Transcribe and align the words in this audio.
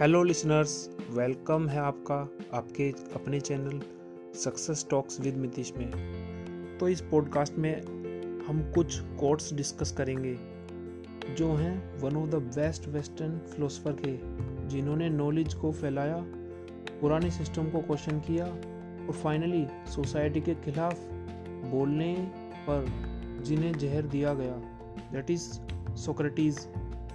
Hello 0.00 0.22
listeners, 0.22 0.90
welcome 1.10 1.68
है 1.68 1.78
आपका, 1.78 2.14
आपके 2.58 2.90
अपने 3.14 3.40
channel 3.40 3.80
success 4.34 4.86
talks 4.90 5.20
with 5.20 5.34
Mitish 5.36 5.72
में। 5.76 6.78
तो 6.78 6.88
इस 6.88 7.00
पॉडकास्ट 7.00 7.54
में 7.54 7.82
हम 8.46 8.72
कुछ 8.74 9.00
कोट्स 9.00 9.54
डिस्कस 9.54 9.92
करेंगे, 9.92 10.34
जो 11.34 11.52
हैं 11.52 12.00
one 12.00 12.16
of 12.16 12.28
the 12.28 12.34
best 12.34 12.88
western 12.88 13.38
philosopher 13.38 13.92
के, 13.92 14.16
जिन्होंने 14.68 15.08
नॉलेज 15.08 15.54
को 15.54 15.72
फैलाया, 15.72 16.24
पुराने 17.00 17.30
सिस्टम 17.30 17.70
को 17.70 17.78
क्वेश्चन 17.78 18.20
किया, 18.20 18.46
और 19.06 19.12
फाइनली 19.12 19.66
सोसाइटी 19.86 20.40
के 20.40 20.54
खिलाफ 20.54 20.98
बोलने 21.70 22.14
पर 22.70 22.86
जिन्हें 23.42 23.72
जहर 23.72 24.02
दिया 24.02 24.34
गया। 24.34 24.54
दैट 25.12 25.30
इज़ 25.30 25.52
सोक्रेटिस 25.96 26.68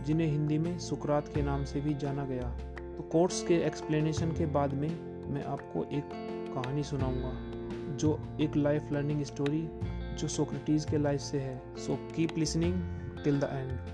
जिन्हें 0.05 0.27
हिंदी 0.27 0.57
में 0.57 0.79
सुकरात 0.79 1.27
के 1.27 1.41
नाम 1.41 1.63
से 1.63 1.81
भी 1.81 1.93
जाना 1.93 2.25
गया। 2.25 2.74
तो 2.97 3.03
कोर्ट्स 3.03 3.41
के 3.43 3.55
एक्सप्लेनेशन 3.67 4.31
के 4.31 4.45
बाद 4.45 4.73
में 4.73 4.89
मैं 5.33 5.43
आपको 5.45 5.83
एक 5.97 6.09
कहानी 6.55 6.83
सुनाऊँगा, 6.83 7.31
जो 7.97 8.19
एक 8.41 8.55
लाइफ 8.55 8.91
लर्निंग 8.91 9.23
स्टोरी 9.23 9.67
जो 10.19 10.27
सोक्रेटिस 10.27 10.85
के 10.85 10.97
लाइफ 10.97 11.21
से 11.21 11.39
है। 11.39 11.75
So 11.77 11.95
keep 12.15 12.37
listening 12.37 12.81
till 13.23 13.39
the 13.39 13.49
end 13.51 13.93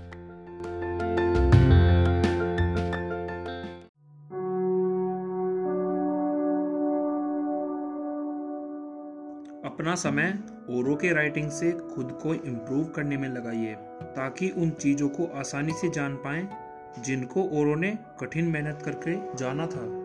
अपना 9.64 9.94
समय 9.94 10.28
औरों 10.70 10.96
के 10.96 11.12
राइटिंग 11.12 11.48
से 11.50 11.70
खुद 11.72 12.18
को 12.22 12.34
इम्प्रूव 12.34 12.84
करने 12.86 13.16
में 13.16 13.28
लगाइए, 13.28 13.74
ताकि 14.14 14.48
उन 14.50 14.70
चीज़ों 14.70 15.08
को 15.08 15.26
आसानी 15.38 15.72
से 15.72 15.88
जान 15.90 16.14
पाएँ 16.16 16.48
जिनको 16.98 17.42
औरों 17.42 17.76
ने 17.76 17.98
कठिन 18.20 18.44
मेहनत 18.44 18.82
करके 18.82 19.36
जाना 19.36 19.66
था। 19.66 20.02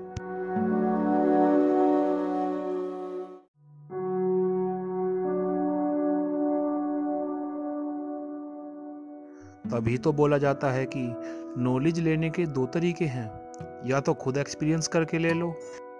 तभी 9.72 9.98
तो 9.98 10.14
बोला 10.14 10.38
जाता 10.38 10.72
है 10.72 10.86
कि 10.86 11.16
नॉलेज 11.62 12.00
लेने 12.00 12.30
के 12.30 12.46
दो 12.46 12.66
तरीके 12.66 13.06
हैं। 13.06 13.48
या 13.86 14.00
तो 14.00 14.14
खुद 14.14 14.38
एक्सपीरियंस 14.38 14.88
करके 14.88 15.18
ले 15.18 15.34
लो, 15.34 15.56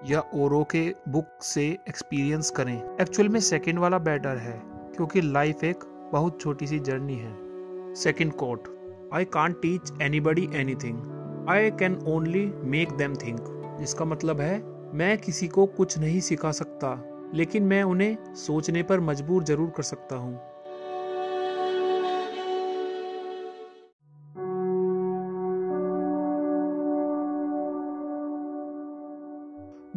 या 0.06 0.20
औरों 0.20 0.64
के 0.64 0.96
बुक 1.10 1.26
से 1.42 1.78
एक्सपीरियंस 1.90 2.52
करें। 2.52 2.98
एक्चुअल 3.02 3.30
में 3.30 3.40
सेकंड 3.40 3.80
वाला 3.80 3.98
बेटर 3.98 4.38
है, 4.38 4.62
क्योंकि 4.66 5.22
लाइफ 5.22 5.64
एक 5.64 6.10
बहुत 6.12 6.42
छोटी 6.42 6.68
सी 6.68 6.80
जर्नी 6.80 7.16
है। 7.16 7.48
Second 7.96 8.32
quote. 8.32 8.77
I 9.14 9.26
can't 9.26 9.54
teach 9.54 9.92
anybody 10.20 10.48
anything 10.76 11.48
I 11.50 11.70
can 11.72 11.96
only 12.08 12.46
make 12.64 12.92
them 12.92 13.14
think 13.16 13.40
जिसका 13.80 14.06
मतलब 14.06 14.42
है, 14.42 14.58
मैं 14.94 15.18
किसी 15.18 15.48
को 15.48 15.66
कुछ 15.66 15.98
नहीं 15.98 16.20
सिखा 16.20 16.52
सकता, 16.52 16.90
लेकिन 17.36 17.64
मैं 17.64 17.82
उन्हें 17.84 18.34
सोचने 18.36 18.84
पर 18.84 19.00
मजबूर 19.00 19.44
ज़रूर 19.44 19.70
कर 19.70 19.84
सकता 19.84 20.16
हूँ। 20.16 20.34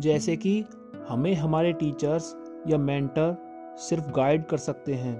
जैसे 0.01 0.37
कि 0.37 0.55
हमें 1.09 1.35
हमारे 1.35 1.73
टीचर्स 1.73 2.35
या 2.69 2.79
मेंटर 2.79 3.37
सिर्फ़ 3.81 4.11
गाइड 4.13 4.47
कर 4.47 4.59
सकते 4.59 4.95
हैं 4.95 5.17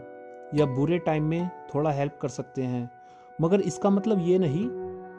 या 0.55 0.67
बुरे 0.69 0.99
टाइम 0.99 1.25
में 1.25 1.51
थोड़ा 1.75 1.91
हेल्प 1.91 2.19
कर 2.23 2.29
सकते 2.29 2.63
हैं। 2.63 3.00
मगर 3.41 3.61
इसका 3.61 3.91
मतलब 3.91 4.27
ये 4.29 4.39
नहीं 4.39 4.69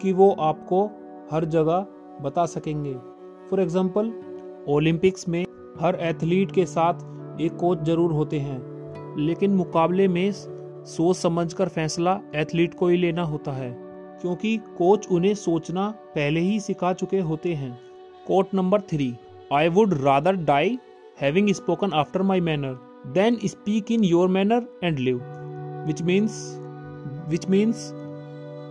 कि 0.02 0.12
वो 0.14 0.30
आपको 0.40 0.86
हर 1.32 1.46
जगह 1.56 1.86
बता 2.22 2.46
सकेंगे 2.46 2.94
फॉर 3.50 3.62
एग्ज़ाम्पल 3.62 4.12
ओलंपिक्स 4.70 5.28
में 5.30 5.44
हर 5.82 5.96
एथलीट 6.02 6.52
के 6.52 6.66
साथ 6.66 7.42
एक 7.42 7.56
कोच 7.58 7.84
ज़रूर 7.84 8.12
होते 8.12 8.40
हैं, 8.40 8.60
लेकिन 9.18 9.54
मुकाबले 9.56 10.08
में 10.08 10.32
सोच 10.32 11.16
समझकर 11.18 11.68
फैसला 11.68 12.20
एथलीट 12.36 12.74
को 12.74 12.88
ही 12.88 12.98
लेना 12.98 13.24
होता 13.24 13.52
है, 13.52 13.72
क्योंकि 14.22 14.58
कोच 14.78 15.08
उन्हें 15.08 15.34
सोचना 15.36 15.90
पहले 16.16 16.40
ही 16.40 16.60
सिखा 16.60 16.94
चुके 16.94 17.20
होते 17.20 17.54
हैं 17.54 17.78
quote 18.28 18.54
number 18.54 18.82
three 18.82 19.14
I 19.54 19.70
would 19.70 19.94
rather 20.04 20.34
die 20.50 20.78
having 21.18 21.50
spoken 21.54 21.94
after 21.94 22.24
my 22.24 22.40
manner 22.40 22.74
than 23.16 23.40
speak 23.48 23.92
in 23.92 24.04
your 24.04 24.28
manner 24.28 24.60
and 24.84 25.00
live. 25.00 25.22
Which 25.88 26.02
means 26.02 26.38
which 27.30 27.48
means 27.48 27.82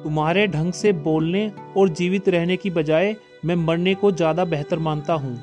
तुम्हारे 0.05 0.47
ढंग 0.47 0.72
से 0.72 0.93
बोलने 1.03 1.50
और 1.77 1.88
जीवित 1.91 2.28
रहने 2.28 2.56
की 2.56 2.71
बजाय 2.71 3.15
मैं 3.44 3.55
मरने 3.56 3.94
को 3.94 4.11
ज़्यादा 4.12 4.44
बेहतर 4.44 4.78
मानता 4.78 5.15
हूँ। 5.15 5.34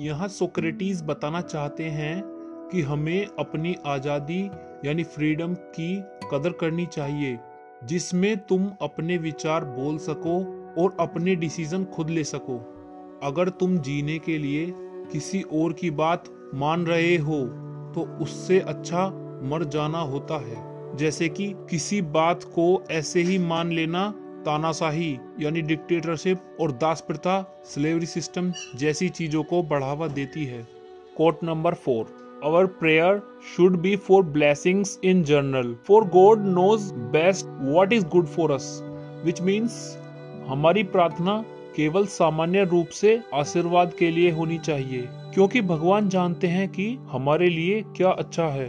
यहाँ 0.00 0.28
सोक्रेटिस 0.28 1.02
बताना 1.02 1.40
चाहते 1.40 1.84
हैं 1.84 2.22
कि 2.72 2.82
हमें 2.82 3.26
अपनी 3.38 3.74
आज़ादी 3.86 4.40
यानी 4.84 5.04
फ्रीडम 5.04 5.54
की 5.74 5.94
कदर 6.32 6.52
करनी 6.52 6.86
चाहिए, 6.86 7.38
जिसमें 7.84 8.36
तुम 8.38 8.70
अपने 8.82 9.16
विचार 9.18 9.64
बोल 9.66 9.98
सको 9.98 10.38
और 10.82 10.96
अपने 11.00 11.34
डिसीज़न 11.36 11.84
खुद 11.86 12.10
ले 12.10 12.24
सको। 12.24 12.58
अगर 13.22 13.48
तुम 13.50 13.78
जीने 13.78 14.18
के 14.18 14.38
लिए 14.38 14.66
किसी 15.12 15.42
और 15.42 15.72
की 15.72 15.90
बात 15.90 16.24
मान 16.54 16.86
रहे 16.86 17.16
हो 17.16 17.44
तो 17.94 18.18
उससे 18.22 18.60
अच्छा 18.60 19.06
मर 19.42 19.64
जाना 19.64 19.98
होता 19.98 20.38
है 20.38 20.68
जैसे 20.96 21.28
कि 21.28 21.54
किसी 21.70 22.02
बात 22.02 22.44
को 22.44 22.84
ऐसे 22.90 23.22
ही 23.22 23.38
मान 23.38 23.72
लेना 23.72 24.14
तानाशाही, 24.44 25.18
यानी 25.40 25.62
डिक्टेटरशिप 25.62 26.56
और 26.60 26.72
दास 26.72 27.00
प्रथा 27.00 27.62
स्लेवरी 27.64 28.06
सिस्टम 28.06 28.52
जैसी 28.76 29.08
चीज़ों 29.08 29.42
को 29.42 29.62
बढ़ावा 29.62 30.08
देती 30.08 30.44
है 30.44 30.66
quote 31.16 31.44
number 31.44 31.74
four 31.74 32.28
Our 32.46 32.66
prayer 32.82 33.20
should 33.52 33.76
be 33.82 33.92
for 33.96 34.22
blessings 34.34 34.90
in 35.10 35.24
general. 35.24 35.70
For 35.88 36.04
God 36.04 36.44
knows 36.56 36.84
best 37.14 37.48
what 37.60 37.92
is 37.92 38.04
good 38.14 38.28
for 38.28 38.46
us. 38.52 38.66
Which 39.26 39.40
means 39.42 39.70
हमारी 40.48 40.82
प्रार्थना 40.82 41.44
केवल 41.78 42.06
सामान्य 42.06 42.64
रूप 42.64 42.86
से 42.86 43.20
आशीर्वाद 43.34 43.92
के 43.98 44.10
लिए 44.10 44.30
होनी 44.30 44.58
चाहिए, 44.58 45.02
क्योंकि 45.34 45.60
भगवान 45.60 46.08
जानते 46.08 46.46
हैं 46.46 46.68
कि 46.68 46.98
हमारे 47.08 47.48
लिए 47.48 47.82
क्या 47.96 48.10
अच्छा 48.10 48.44
है। 48.44 48.68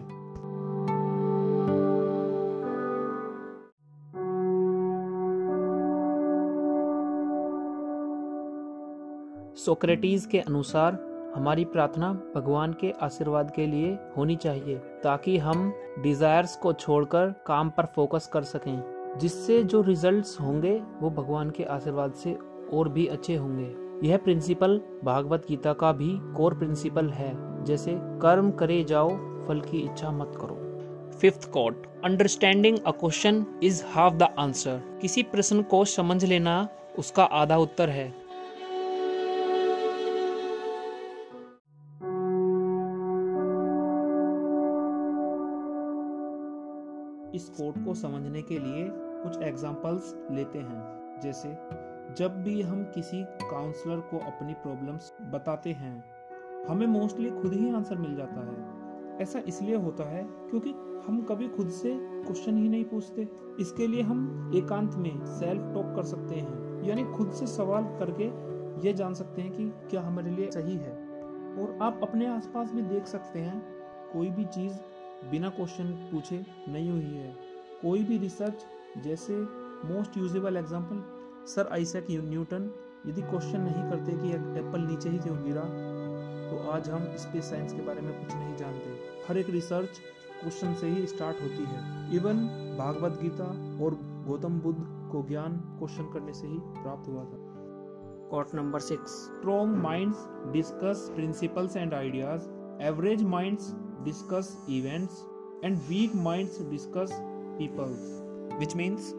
सोक्रेटिस 9.56 10.26
के 10.26 10.40
अनुसार, 10.40 11.00
हमारी 11.36 11.66
प्रार्थना 11.66 12.12
भगवान 12.36 12.74
के 12.74 12.92
आशीर्वाद 13.02 13.52
के 13.56 13.66
लिए 13.68 13.98
होनी 14.18 14.36
चाहिए, 14.36 14.76
ताकि 14.76 15.38
हम 15.38 15.74
डिजायर्स 16.00 16.56
को 16.56 16.74
छोड़कर 16.74 17.34
काम 17.46 17.70
पर 17.70 17.86
फोकस 17.86 18.30
कर 18.34 18.44
सकें, 18.44 18.82
जिससे 19.20 19.64
जो 19.64 19.82
रिजल्ट्स 19.82 20.40
होंगे, 20.42 20.82
वो 21.02 21.10
भगवान 21.10 21.50
के 21.50 21.64
आशीर्वाद 21.64 22.14
से 22.14 22.38
और 22.74 22.90
भी 22.90 23.08
अच्छे 23.08 23.36
होंगे। 23.36 23.76
यह 24.08 24.18
प्रिंसिपल 24.18 24.82
भागवत 25.04 25.46
गीता 25.48 25.74
का 25.74 25.92
भी 25.92 26.10
कोर 26.14 26.54
प्रिंसिपल 26.54 27.10
है। 27.10 27.64
जैसे, 27.64 28.00
कर्म 28.02 28.52
करे 28.52 28.84
जाओ, 28.84 29.10
फल 29.48 29.62
की 29.62 29.78
इच्छा 29.78 30.12
मत 30.12 30.34
करो। 30.42 30.70
Fifth 31.12 31.52
quote 31.52 31.88
understanding 32.06 32.80
a 32.80 32.92
question 32.92 33.46
is 33.64 33.84
half 33.86 34.14
the 34.14 34.24
answer 34.24 35.00
किसी 35.02 35.24
प्रश्न 35.24 35.62
को 35.62 35.86
समझ 35.86 36.26
लेना 36.26 36.68
उसका 37.00 37.24
आधा 37.24 37.58
उत्तर 37.58 37.90
है। 37.90 38.08
इस 47.36 47.50
कोड 47.50 47.86
को 47.86 47.94
समझने 47.94 48.42
के 48.42 48.60
लिए 48.60 48.90
कुछ 48.94 49.42
एग्जाम्पल्स 49.42 50.16
लेते 50.32 50.60
हैं। 50.60 51.00
जैसे 51.24 51.50
जब 52.18 52.44
भी 52.44 52.62
हम 52.62 52.84
किसी 52.84 53.24
काउंसलर 53.24 54.00
को 54.00 54.18
अपनी 54.18 54.54
प्रॉब्लम्स 54.54 55.14
बताते 55.22 55.72
हैं, 55.72 56.06
हमें 56.70 56.88
मोस्टली 56.88 57.30
खुद 57.32 57.54
ही 57.54 57.74
आंसर 57.74 57.98
मिल 57.98 58.16
जाता 58.16 58.46
है। 58.48 58.80
ऐसा 59.18 59.40
इसलिए 59.48 59.76
होता 59.76 60.04
है 60.04 60.24
क्योंकि 60.24 60.70
हम 61.08 61.22
कभी 61.22 61.48
खुद 61.48 61.70
से 61.70 62.00
क्वेश्चन 62.02 62.58
ही 62.58 62.70
नहीं 62.70 62.86
पूछते। 62.86 63.28
इसके 63.60 63.88
लिए 63.88 64.02
हम 64.02 64.52
एकांत 64.56 64.96
में 64.96 65.26
सेल्फ 65.26 65.74
टॉक 65.74 65.96
कर 65.96 66.04
सकते 66.04 66.36
हैं, 66.36 66.84
यानी 66.84 67.04
खुद 67.04 67.32
से 67.32 67.48
सवाल 67.48 67.84
करके 67.84 68.50
ये 68.88 68.94
जान 68.94 69.14
सकते 69.14 69.42
हैं 69.42 69.52
कि 69.52 69.70
क्या 69.90 70.02
हमारे 70.02 70.32
लिए 70.32 70.52
सही 70.52 70.76
है। 70.76 70.92
और 71.50 71.80
आप 71.82 72.00
अपने 72.04 72.28
आसपास 72.28 72.72
भी 72.72 72.82
देख 72.82 73.06
सकते 73.06 73.40
हैं, 73.40 73.64
कोई 74.14 74.30
भी 74.30 74.46
चीज़ 74.46 74.74
बिना 75.32 75.50
क्वेश्चन 75.50 75.86
पूछे 75.86 76.46
नहीं 76.70 76.90
हुई 76.90 77.14
है। 77.16 77.36
कोई 77.82 78.04
भी 78.04 78.18
रिसर्च 78.18 78.66
जैसे 78.98 79.38
most 79.86 80.18
usable 80.18 80.58
example 80.58 81.19
sir 81.48 81.68
Isaac 81.72 82.08
Newton 82.10 82.70
यदि 83.08 83.22
क्वेश्चन 83.22 83.62
नहीं 83.62 83.90
करते 83.90 84.12
कि 84.18 84.32
एप्पल 84.60 84.82
नीचे 84.82 85.10
ही 85.10 85.20
क्यों 85.20 85.38
गिरा 85.44 85.62
तो 86.50 86.58
आज 86.72 86.90
हम 86.90 87.06
स्पेस 87.18 87.50
साइंस 87.50 87.74
के 87.74 87.82
बारे 87.82 88.02
में 88.02 88.14
कुछ 88.14 88.36
नहीं 88.36 88.56
जानते। 88.58 88.90
हर 89.28 89.38
एक 89.38 89.50
रिसर्च 89.50 90.00
क्वेश्चन 90.42 90.74
से 90.74 90.88
ही 90.88 91.06
स्टार्ट 91.08 91.42
होती 91.42 91.64
है। 91.64 92.16
इवन 92.16 92.46
भागवत 92.78 93.20
गीता 93.22 93.46
और 93.86 93.98
गौतम 94.28 94.60
बुद्ध 94.62 94.80
को 95.12 95.26
ज्ञान 95.28 95.58
क्वेश्चन 95.80 96.12
करने 96.14 96.34
से 96.34 96.48
ही 96.48 96.58
प्राप्त 96.60 97.10
हुआ 97.10 97.24
था। 97.24 97.38
Quote 98.32 98.56
number 98.56 98.80
six 98.80 99.12
strong 99.26 99.78
minds 99.84 100.26
discuss 100.54 101.10
principles 101.16 101.78
and 101.78 101.94
ideas 101.94 102.50
average 102.88 103.24
minds 103.24 103.72
discuss 104.04 104.58
events 104.70 105.24
and 105.66 105.78
weak 105.88 106.16
minds 106.16 106.62
discuss 106.70 107.18
peoples 107.60 108.58
which 108.60 108.76
means 108.76 109.14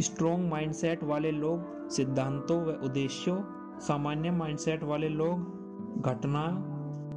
strong 0.00 0.50
mindset 0.50 1.02
वाले 1.04 1.30
लोग, 1.30 1.88
सिद्धांतों 1.88 2.62
व 2.62 2.70
उद्देश्यों, 2.84 3.36
सामान्य 3.80 4.30
माइंडसेट 4.30 4.82
वाले 4.82 5.08
लोग, 5.08 5.38
घटना, 6.02 6.62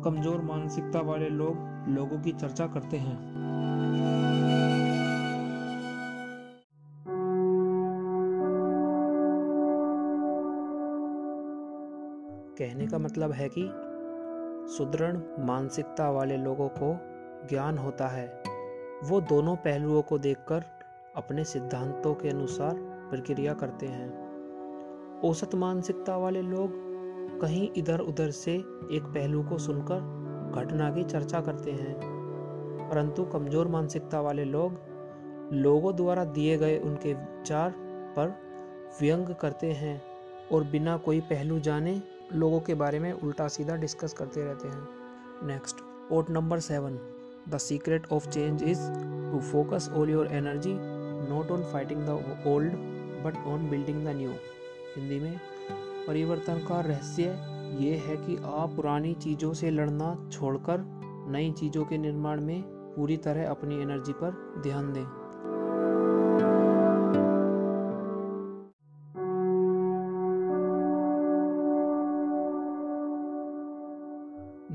कमज़ोर 0.06 0.42
मानसिकता 0.42 1.00
वाले 1.00 1.30
लोग 1.30 1.58
लोगों 1.90 2.20
की 2.20 2.32
चर्चा 2.32 2.68
करते 2.68 2.98
हैं। 2.98 3.18
कहने 12.60 12.88
का 12.88 12.98
मतलब 12.98 13.32
है 13.32 13.50
कि 13.50 13.70
सुदृढ़ 14.74 15.18
मानसिकता 15.40 16.12
वाले 16.12 16.38
लोगों 16.38 16.70
को 16.70 16.98
ज्ञान 17.48 17.78
होता 17.78 18.08
है। 18.08 18.44
वो 19.04 19.22
दोनों 19.22 19.56
पहलुओं 19.56 20.02
को 20.02 20.18
देखकर 20.18 20.64
अपने 21.20 21.44
सिद्धांतों 21.44 22.14
के 22.14 22.30
अनुसार 22.30 22.76
प्रक्रिया 23.10 23.54
करते 23.54 23.86
हैं। 23.86 25.22
औसत 25.24 25.56
मानसिकता 25.56 26.18
वाले 26.18 26.42
लोग 26.42 26.72
कहीं 27.42 27.70
इधर 27.78 28.00
उधर 28.00 28.32
से 28.32 28.54
एक 28.92 29.04
पहलू 29.06 29.44
को 29.44 29.58
सुनकर 29.58 30.18
घटना 30.56 30.92
की 30.92 31.04
चर्चा 31.04 31.42
करते 31.42 31.72
हैं। 31.72 31.96
परंतु 32.90 33.24
कमज़ोर 33.24 33.68
मानसिकता 33.68 34.22
वाले 34.22 34.46
लोग 34.46 34.78
लोगों 35.54 35.96
द्वारा 35.96 36.24
दिए 36.26 36.58
गए 36.58 36.78
उनके 36.78 37.14
विचार 37.14 37.74
पर 38.18 38.36
व्यंग 39.02 39.34
करते 39.36 39.72
हैं 39.72 40.02
और 40.52 40.64
बिना 40.64 40.98
कोई 40.98 41.20
पहलू 41.20 41.60
जाने 41.60 42.02
लोगों 42.34 42.60
के 42.60 42.74
बारे 42.74 43.00
में 43.00 43.12
उल्टा 43.14 43.48
सीधा 43.48 43.76
डिस्कस 43.76 44.14
करते 44.14 44.42
रहते 44.42 44.68
हैं। 44.68 45.48
Next, 45.48 45.78
quote 46.12 46.30
number 46.30 46.60
seven, 46.60 47.00
the 47.50 47.58
secret 47.58 48.08
of 48.12 48.30
change 48.30 48.64
is 48.64 48.82
to 49.32 49.40
focus 49.42 49.90
all 49.96 50.10
your 50.10 50.28
energy 50.28 50.74
not 51.30 51.52
on 51.52 51.64
fighting 51.64 52.06
the 52.06 52.44
old 52.48 52.74
but 53.24 53.38
on 53.48 53.70
building 53.70 54.04
the 54.06 54.16
new 54.18 54.32
Hindi 54.96 55.20
में 55.20 55.40
परिवर्तन 56.08 56.66
का 56.68 56.80
रहस्य 56.82 57.24
ये 57.80 57.96
है 57.98 58.16
कि 58.18 58.36
आप 58.46 58.76
पुरानी 58.76 59.14
चीज़ों 59.14 59.54
से 59.54 59.70
लड़ना 59.72 60.16
छोड़कर 60.32 60.86
नई 61.32 61.52
चीज़ों 61.52 61.86
के 61.86 61.98
निर्माण 61.98 62.42
में 62.42 62.62
पूरी 62.96 63.18
तरह 63.18 63.50
अपनी 63.50 63.82
एनर्जी 63.82 64.14
पर 64.14 64.32
ध्यान 64.64 64.94
दें। 64.94 65.06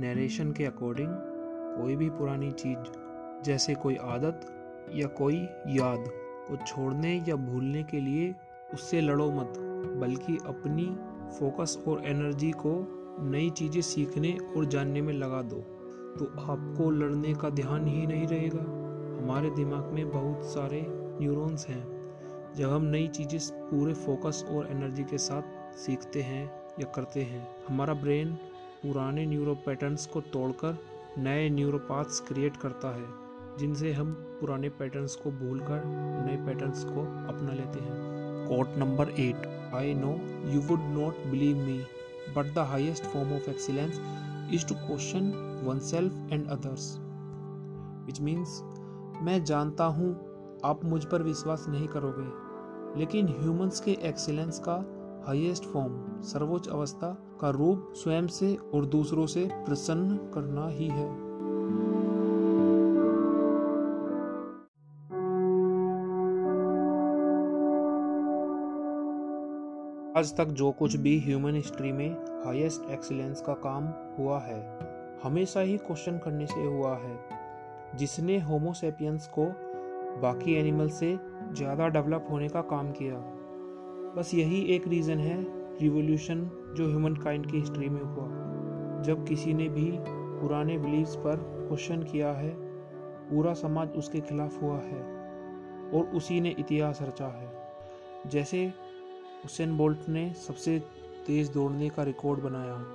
नरेशन 0.01 0.53
के 0.53 0.65
अकॉर्डिंग 0.65 1.09
कोई 1.77 1.97
भी 1.97 2.11
पुरानी 2.11 2.51
चीज़, 2.53 2.93
जैसे 3.45 3.75
कोई 3.75 3.97
आदत 3.97 4.47
या 4.95 5.07
कोई 5.19 5.37
याद। 5.69 6.05
को 6.51 6.57
छोड़ने 6.57 7.25
या 7.29 7.37
भूलने 7.37 7.83
के 7.83 8.01
लिए 8.01 8.35
उससे 8.75 9.01
लड़ो 9.01 9.31
मत, 9.31 9.55
बल्कि 10.01 10.39
अपनी 10.47 10.87
फोकस 11.39 11.79
और 11.89 12.05
एनर्जी 12.05 12.51
को 12.51 12.75
नई 13.23 13.51
चीज़ें 13.51 13.81
सीखने 13.83 14.39
और 14.57 14.65
जानने 14.65 15.03
में 15.03 15.13
लगा 15.15 15.43
दो। 15.43 15.57
तो 16.19 16.25
आपको 16.53 16.91
लड़ने 16.91 17.35
का 17.35 17.51
ध्यान 17.51 17.87
ही 17.87 18.07
नहीं 18.07 18.27
रहेगा। 18.27 18.63
हमारे 19.23 19.51
दिमाग 19.51 19.85
में 19.85 20.11
बहुत 20.11 20.45
सारे 20.45 20.87
न्यूरॉन्स 20.89 21.67
हैं। 21.67 21.83
जब 22.57 22.71
हम 22.71 22.83
नई 22.83 23.09
चीज़ें 23.09 23.41
पूरे 23.71 23.95
फोकस 23.95 24.45
और 24.51 24.67
एनर्जी 24.67 25.05
के 25.05 25.19
साथ 25.19 25.77
सीखते 25.77 26.23
हैं 26.23 26.45
या 26.81 26.87
करते 26.87 27.23
हैं, 27.23 27.49
हमारा 27.69 27.95
ब्रेन 27.95 28.35
पुराने 28.83 29.27
न्यूरो 29.27 29.55
पैटर्न्स 29.55 30.07
को 30.07 30.21
तोड़कर 30.21 30.79
नए 31.19 31.49
न्यूरोपाथ्स 31.51 32.21
क्रिएट 32.21 32.57
करता 32.57 32.95
है। 32.95 33.24
जिनसे 33.59 33.93
हम 33.93 34.13
पुराने 34.41 34.69
पैटर्न्स 34.69 35.17
को 35.17 35.31
भूलकर 35.31 35.83
नए 36.27 36.37
पैटर्न्स 36.47 36.85
को 36.85 37.01
अपना 37.29 37.53
लेते 37.53 37.81
हैं। 37.81 38.49
Quote 38.49 38.69
number 38.79 39.09
eight 39.09 39.47
I 39.75 39.95
know 39.95 40.13
you 40.53 40.61
would 40.61 40.81
not 40.81 41.27
believe 41.27 41.57
me 41.57 41.79
but 42.37 42.55
the 42.55 42.59
highest 42.59 43.05
form 43.05 43.33
of 43.33 43.51
excellence 43.51 44.01
is 44.55 44.67
to 44.69 44.75
question 44.75 45.33
oneself 45.79 46.33
and 46.33 46.49
others 46.49 46.99
which 48.07 48.21
means 48.21 48.61
मैं 49.23 49.45
जानता 49.45 49.85
हूँ 49.85 50.15
आप 50.65 50.85
मुझ 50.85 51.05
पर 51.05 51.23
विश्वास 51.23 51.67
नहीं 51.69 51.89
करोगे। 51.89 52.45
लेकिन 53.01 53.29
ह्यूमंस 53.29 53.81
के 53.81 53.91
एक्सीलेंस 53.91 54.59
का 54.59 54.75
हाईएस्ट 55.27 55.65
फॉर्म 55.65 56.21
सर्वोच्च 56.23 56.69
अवस्था 56.69 57.39
का 57.41 57.51
रूप 57.51 57.93
स्वयं 57.97 58.27
से 58.27 58.57
और 58.75 58.87
दूसरों 58.87 59.27
से 59.27 59.49
प्रसन्न 59.53 60.17
करना 60.17 60.69
ही 60.69 60.89
है। 60.89 61.24
आज 70.17 70.37
तक 70.37 70.45
जो 70.45 70.71
कुछ 70.73 70.97
भी 70.97 71.21
ह्यूमन 71.21 71.55
हिस्ट्री 71.55 71.93
में 71.93 72.11
हाईएस्ट 72.45 72.91
एक्सीलेंस 72.91 73.41
का 73.41 73.55
काम 73.55 73.85
हुआ 74.19 74.39
है, 74.41 74.79
हमेशा 75.25 75.61
ही 75.61 75.77
क्वेश्चन 75.77 76.19
करने 76.19 76.47
से 76.47 76.65
हुआ 76.65 76.97
है। 76.99 77.19
जिसने 77.97 78.39
होमोसेपियंस 78.41 79.27
को 79.27 79.45
बाकी 80.21 80.55
एनिमल 80.55 80.89
से 80.89 81.19
ज़्यादा 81.53 81.89
डेवलप 81.89 82.27
होने 82.31 82.49
का 82.49 82.61
काम 82.61 82.93
किया। 82.93 83.15
बस 84.17 84.31
यही 84.35 84.63
एक 84.63 84.89
रीज़न 84.89 85.19
है 85.19 85.37
रिवोल्यूशन 85.81 86.51
जो 86.77 86.89
ह्यूमन 86.89 87.15
काइंड 87.15 87.51
की 87.51 87.59
हिस्ट्री 87.59 87.89
में 87.89 88.03
हुआ। 88.03 89.03
जब 89.03 89.27
किसी 89.29 89.55
ने 89.55 89.69
भी 89.69 89.91
पुराने 90.03 90.79
बिलीव्स 90.79 91.17
पर 91.17 91.37
क्वेश्चन 91.69 92.03
किया 92.03 92.33
है, 92.33 92.55
पूरा 93.31 93.55
समाज 93.55 93.89
उसके 93.91 94.21
खिलाफ 94.21 94.63
हुआ 94.63 94.79
है 94.79 95.03
और 95.91 96.11
उसी 96.15 96.41
ने 96.41 96.55
इतिहास 96.59 97.03
रचा 97.03 97.27
है। 97.27 97.53
जैसे 98.27 98.84
हुसैन 99.45 99.77
बोल्ट 99.77 100.09
ने 100.09 100.35
सबसे 100.47 100.79
तेज़ 101.27 101.53
दौड़ने 101.53 101.89
का 101.89 102.03
रिकॉर्ड 102.03 102.41
बनाया, 102.41 102.87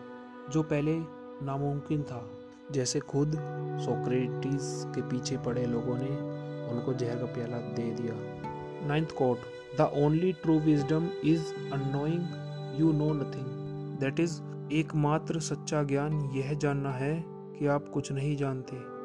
जो 0.49 0.63
पहले 0.63 0.99
नामुमकिन 1.45 2.03
था। 2.03 2.31
जैसे 2.71 2.99
खुद 2.99 3.31
सोक्रेटिस 3.81 4.83
के 4.95 5.01
पीछे 5.01 5.37
पड़े 5.37 5.65
लोगों 5.65 5.95
ने 5.97 6.09
उनको 6.71 6.93
जहर 6.93 7.15
का 7.15 7.25
प्याला 7.25 7.57
दे 7.57 7.91
दिया। 7.91 8.13
Ninth 8.87 9.11
quote, 9.11 9.39
the 9.77 9.81
only 9.81 10.33
true 10.33 10.59
wisdom 10.59 11.09
is 11.23 11.53
knowing, 11.53 12.25
you 12.79 12.91
know 12.93 13.13
nothing. 13.13 13.45
That 13.99 14.19
is 14.19 14.41
एकमात्र 14.73 15.39
सच्चा 15.39 15.83
ज्ञान 15.83 16.13
यह 16.13 16.53
जानना 16.53 16.91
है 16.91 17.23
कि 17.27 17.67
आप 17.67 17.89
कुछ 17.89 18.11
नहीं 18.11 18.37
जानते। 18.37 18.98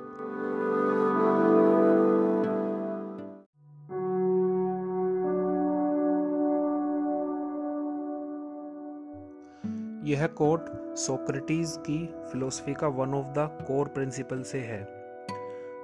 यह 10.15 10.27
कोट 10.27 10.65
सोक्रेटिस 10.97 11.77
की 11.77 12.07
फिलोसफी 12.07 12.75
का 12.75 12.89
one 12.89 13.15
of 13.15 13.27
the 13.27 13.39
core 13.39 13.89
principle 13.89 14.43
से 14.43 14.61
है। 14.61 14.85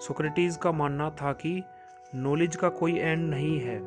सोक्रेटिस 0.00 0.56
का 0.56 0.72
मानना 0.72 1.10
था 1.10 1.32
कि 1.32 1.64
नॉलेज 2.14 2.56
का 2.56 2.68
कोई 2.68 2.98
एंड 2.98 3.30
नहीं 3.30 3.60
है। 3.60 3.80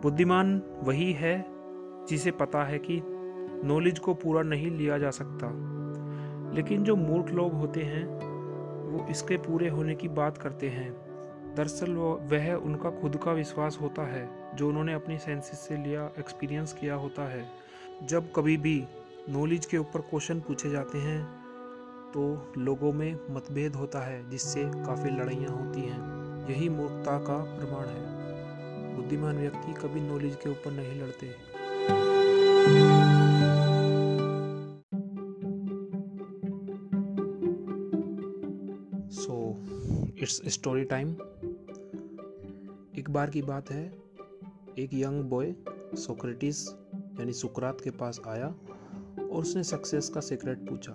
बुद्धिमान 0.00 0.62
वही 0.82 1.12
है 1.12 1.44
जिसे 2.06 2.30
पता 2.30 2.64
है 2.64 2.78
कि 2.78 3.02
नॉलेज 3.64 3.98
को 3.98 4.14
पूरा 4.14 4.42
नहीं 4.42 4.70
लिया 4.70 4.98
जा 4.98 5.10
सकता। 5.10 5.46
लेकिन 6.54 6.84
जो 6.84 6.96
मूर्ख 6.96 7.30
लोग 7.30 7.52
होते 7.52 7.82
हैं, 7.82 8.06
वो 8.92 9.06
इसके 9.10 9.36
पूरे 9.36 9.68
होने 9.68 9.94
की 9.94 10.08
बात 10.08 10.38
करते 10.38 10.68
हैं। 10.68 10.92
दरअसल 11.54 11.90
वह 12.22 12.54
उनका 12.54 12.90
खुद 12.90 13.16
का 13.16 13.32
विश्वास 13.32 13.78
होता 13.80 14.02
है, 14.02 14.56
जो 14.56 14.68
उन्होंने 14.68 14.92
अपनी 14.92 15.18
सेंसेस 15.18 15.60
से 15.60 15.76
लिया 15.76 16.10
एक्सपीरियंस 16.18 16.72
किया 16.72 16.94
होता 16.94 17.22
है। 17.22 17.48
जब 18.02 18.32
कभी 18.32 18.56
भी 18.56 18.86
नॉलेज 19.28 19.66
के 19.66 19.78
ऊपर 19.78 20.00
क्वेश्चन 20.00 20.40
पूछे 20.40 20.70
जाते 20.70 20.98
हैं 20.98 21.22
तो 22.12 22.52
लोगों 22.58 22.92
में 22.92 23.18
मतभेद 23.30 23.74
होता 23.76 24.00
है, 24.00 24.30
जिससे 24.30 24.64
काफ़ी 24.66 25.10
लड़ाइयाँ 25.10 25.50
होती 25.50 25.80
हैं। 25.80 26.48
यही 26.48 26.68
मूर्खता 26.68 27.18
का 27.18 27.36
प्रमाण 27.56 27.86
है। 27.86 28.96
बुद्धिमान 28.96 29.38
व्यक्ति 29.38 29.72
कभी 29.72 30.00
नॉलेज 30.00 30.36
के 30.36 30.50
ऊपर 30.50 30.70
नहीं 30.70 31.00
लड़ते। 31.00 31.30
सो 39.14 39.36
इट्स 40.18 40.40
स्टोरी 40.54 40.84
टाइम 40.84 41.12
एक 42.98 43.10
बार 43.10 43.30
की 43.30 43.42
बात 43.42 43.70
है। 43.70 43.84
एक 44.78 44.90
यंग 44.94 45.22
बॉय 45.24 45.54
सोक्रेटिस 45.96 46.66
यानी 46.68 47.32
सुकरात 47.32 47.80
के 47.80 47.90
पास 47.92 48.20
आया। 48.26 48.54
और 49.30 49.40
उसने 49.40 49.62
सक्सेस 49.62 50.08
का 50.08 50.20
सीक्रेट 50.20 50.68
पूछा। 50.68 50.92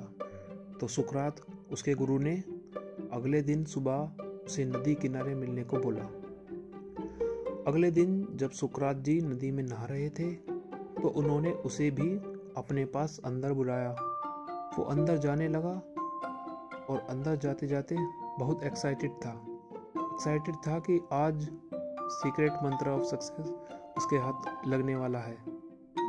तो 0.81 0.87
सुकरात, 0.87 1.35
उसके 1.71 1.93
गुरु 1.93 2.17
ने 2.17 2.35
अगले 3.13 3.41
दिन 3.41 3.63
सुबह 3.65 4.23
उसे 4.45 4.65
नदी 4.65 4.95
किनारे 4.95 5.35
मिलने 5.35 5.63
को 5.63 5.77
बोला। 5.77 6.03
अगले 7.67 7.91
दिन 7.91 8.27
जब 8.35 8.51
सुकरात 8.51 8.97
जी 8.97 9.19
नदी 9.21 9.51
में 9.51 9.63
नहा 9.63 9.85
रहे 9.85 10.09
थे 10.09 10.31
तो 10.95 11.07
उन्होंने 11.09 11.51
उसे 11.51 11.89
भी 11.91 12.09
अपने 12.57 12.85
पास 12.85 13.19
अंदर 13.25 13.53
बुलाया। 13.53 13.91
वो 14.77 14.83
अंदर 14.83 15.17
जाने 15.17 15.47
लगा 15.47 15.73
और 16.89 17.05
अंदर 17.09 17.35
जाते 17.35 17.67
जाते 17.67 17.95
बहुत 18.39 18.63
एक्साइटेड 18.63 19.11
था। 19.11 19.31
एक्साइटेड 19.97 20.55
था 20.67 20.79
कि 20.79 20.99
आज 21.13 21.47
सीक्रेट 22.11 22.51
मंत्र 22.63 22.89
ऑफ़ 22.89 23.03
सक्सेस 23.03 23.49
उसके 23.97 24.15
हाथ 24.15 24.67
लगने 24.67 24.95
वाला 24.95 25.19
है। 25.19 25.37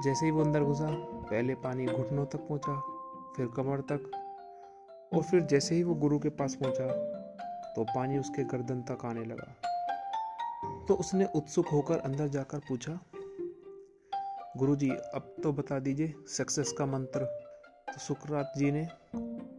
जैसे 0.04 0.24
ही 0.26 0.32
वो 0.32 0.44
अंदर 0.44 0.64
घुसा 0.64 0.88
पहले 1.26 1.54
पानी 1.56 1.86
घुटनों 1.86 2.24
तक 2.26 2.46
पहुँचा, 2.48 2.74
फिर 3.36 3.46
कमर 3.56 3.80
तक, 3.92 4.10
और 5.14 5.22
फिर 5.22 5.40
जैसे 5.42 5.74
ही 5.74 5.82
वो 5.82 5.94
गुरु 5.96 6.18
के 6.18 6.28
पास 6.30 6.54
पहुँचा 6.54 6.86
तो 7.74 7.84
पानी 7.86 8.18
उसके 8.18 8.44
गर्दन 8.46 8.82
तक 8.82 9.04
आने 9.04 9.24
लगा। 9.24 9.52
तो 10.88 10.94
उसने 10.94 11.24
उत्सुक 11.34 11.68
होकर 11.68 11.98
अंदर 12.00 12.28
जाकर 12.28 12.58
पूछा 12.58 12.98
गुरु 14.56 14.76
जी 14.76 14.88
अब 14.88 15.34
तो 15.42 15.52
बता 15.52 15.78
दीजिए, 15.78 16.14
सक्सेस 16.28 16.72
का 16.72 16.86
मंत्र। 16.86 17.24
तो 17.86 18.00
सुकरात 18.00 18.52
जी 18.56 18.70
ने 18.70 18.86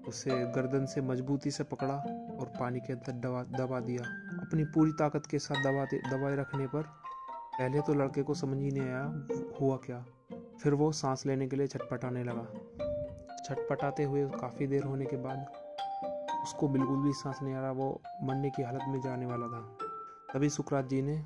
उसे 0.08 0.32
गर्दन 0.54 0.86
से 0.86 1.02
मजबूती 1.02 1.52
से 1.52 1.64
पकड़ा 1.64 1.96
और 2.40 2.52
पानी 2.60 2.80
के 2.80 2.94
अंदर 2.94 3.14
दबा 3.20 3.44
दबा 3.58 3.80
दिया। 3.80 4.04
अपनी 4.42 4.64
पूरी 4.66 4.92
ताकत 4.92 5.26
के 5.26 5.40
साथ 5.40 5.64
दबाते, 5.64 5.98
दबाए 6.10 6.36
रखने 6.36 6.68
पर, 6.68 6.82
पहले 7.58 7.82
तो 7.82 7.94
लड़के 7.94 8.24
को 8.24 8.34
समझ 8.34 8.58
ही 8.58 8.72
नहीं 8.72 8.84
आया, 8.84 9.04
हुआ 9.62 9.78
क्या। 9.78 10.06
फिर 10.60 10.74
वो 10.74 10.92
सांस 10.94 11.26
लेने 11.26 11.48
के 11.48 11.56
लिए 11.56 11.68
छटपटाने 11.68 12.24
लगा। 12.24 12.46
छटपटाते 13.40 14.04
हुए 14.04 14.26
काफ़ी 14.32 14.68
देर 14.68 14.84
होने 14.84 15.06
के 15.06 15.18
बाद 15.18 15.46
उसको 16.44 16.68
बिल्कुल 16.68 17.04
भी 17.04 17.14
सांस 17.14 17.40
नहीं 17.42 17.54
आ 17.54 17.62
रहा, 17.62 17.72
वो 17.72 18.02
मरने 18.24 18.50
की 18.50 18.64
हालत 18.64 18.86
में 18.88 19.00
जाने 19.02 19.26
वाला 19.26 19.48
था। 19.48 19.62
तभी 20.34 20.50
सुकरात 20.50 20.88
जी 20.90 21.02
ने 21.02 21.18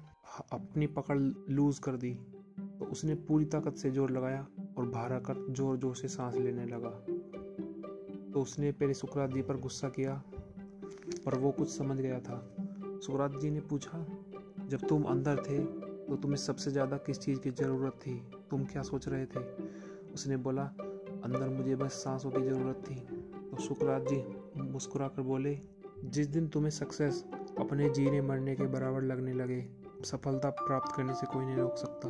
अपनी 0.54 0.88
पकड़ 0.90 1.18
लूज 1.18 1.80
कर 1.80 1.96
दी 1.98 2.14
तो 2.80 2.86
उसने 2.86 3.16
पूरी 3.28 3.46
ताकत 3.46 3.78
से 3.78 3.92
ज़ोर 3.92 4.12
लगाया 4.12 4.46
और 4.78 4.86
बाहर 4.86 5.14
आकर 5.14 5.46
ज़ोर 5.52 5.78
ज़ोर 5.78 5.96
से 5.96 6.08
सांस 6.08 6.36
लेने 6.36 6.66
लगा। 6.66 6.90
तो 8.34 8.42
उसने 8.42 8.72
पहले 8.72 8.94
सुकरात 8.94 9.30
जी 9.30 9.42
पर 9.42 9.58
गुस्सा 9.60 9.90
किया 9.90 10.22
पर 11.26 11.38
वो 11.38 11.52
कुछ 11.52 11.70
समझ 11.70 12.00
गया 12.00 12.20
था। 12.20 12.42
सुकरात 12.98 13.40
जी 13.42 13.50
ने 13.50 13.60
पूछा, 13.62 14.06
जब 14.70 14.88
तुम 14.90 15.04
अंदर 15.06 15.38
थे 15.40 15.60
तो 15.60 16.16
तुम्हें 16.16 16.38
सबसे 16.40 16.72
ज़्यादा 16.72 16.98
किस 17.00 17.20
चीज़ 17.20 17.40
की 17.40 17.52
ज़रूरत 17.52 17.94
थी? 17.98 18.16
तुम 18.52 18.66
क्या 18.66 18.82
सोच 18.82 19.08
रहे 19.08 19.26
थे? 19.26 19.40
उसने 20.14 20.38
बोला 20.38 20.64
अंदर 21.24 21.50
मुझे 21.50 21.76
बस 21.76 21.92
सांसों 21.92 22.32
की 22.32 22.42
ज़रूरत 22.42 22.84
थी। 22.90 22.96
तो 23.52 23.58
सुकरात 23.58 24.02
जी 24.02 24.24
मुस्कुरा 24.62 25.08
कर 25.08 25.22
बोले 25.22 25.60
जिस 26.06 26.28
दिन 26.28 26.48
तुम्हें 26.48 26.70
सक्सेस 26.70 27.24
अपने 27.60 27.90
जीने 27.90 28.22
मरने 28.22 28.56
के 28.56 28.64
बराबर 28.64 29.02
लगने 29.02 29.34
लगे 29.34 29.70
सफलता 30.04 30.50
प्राप्त 30.50 30.96
करने 30.96 31.14
से 31.14 31.28
कोई 31.28 31.46
नहीं 31.46 31.56
रोक 31.56 31.76
सकता। 31.76 32.10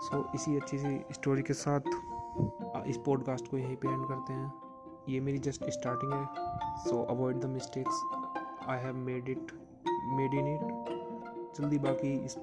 सो 0.00 0.18
so, 0.18 0.34
इसी 0.34 0.56
अच्छी 0.56 0.78
सी 0.78 1.04
स्टोरी 1.12 1.42
के 1.42 1.52
साथ 1.52 1.80
इस 2.86 2.96
पॉडकास्ट 3.06 3.48
को 3.48 3.58
यहीं 3.58 3.76
पे 3.76 3.88
एंड 3.88 4.06
करते 4.08 4.32
हैं। 4.32 4.52
ये 5.08 5.20
मेरी 5.20 5.38
जस्ट 5.38 5.64
स्टार्टिंग 5.70 6.12
है। 6.12 6.26
So 6.78 7.02
avoid 7.04 7.40
the 7.40 7.44
mistakes 7.44 8.02
I 8.68 8.78
have 8.78 8.94
made 8.94 9.28
it 9.28 9.52
made 9.88 10.34
in 10.34 10.54
it 10.54 11.60
जल्दी 11.60 11.78
बाकी 11.78 12.12
इस 12.24 12.34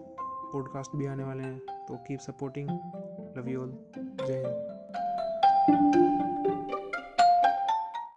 पॉडकास्ट 0.53 0.95
भी 0.95 1.05
आने 1.05 1.23
वाले 1.23 1.43
हैं। 1.43 1.59
तो 1.59 1.97
keep 1.97 2.19
supporting 2.19 2.69
love 3.37 3.49
you 3.49 3.61
all 3.61 3.71
Jai 4.27 4.43
Hind 5.69 6.36